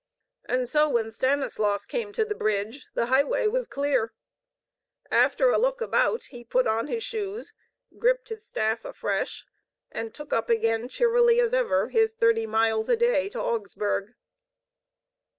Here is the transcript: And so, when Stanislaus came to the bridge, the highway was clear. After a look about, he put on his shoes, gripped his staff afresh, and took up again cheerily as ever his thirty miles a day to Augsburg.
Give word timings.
And 0.45 0.67
so, 0.67 0.89
when 0.89 1.11
Stanislaus 1.11 1.85
came 1.85 2.11
to 2.13 2.25
the 2.25 2.33
bridge, 2.33 2.87
the 2.95 3.05
highway 3.05 3.45
was 3.45 3.67
clear. 3.67 4.13
After 5.11 5.51
a 5.51 5.59
look 5.59 5.79
about, 5.79 6.23
he 6.31 6.43
put 6.43 6.65
on 6.65 6.87
his 6.87 7.03
shoes, 7.03 7.53
gripped 7.95 8.29
his 8.29 8.43
staff 8.43 8.83
afresh, 8.83 9.45
and 9.91 10.11
took 10.11 10.33
up 10.33 10.49
again 10.49 10.89
cheerily 10.89 11.39
as 11.39 11.53
ever 11.53 11.89
his 11.89 12.13
thirty 12.13 12.47
miles 12.47 12.89
a 12.89 12.97
day 12.97 13.29
to 13.29 13.39
Augsburg. 13.39 14.15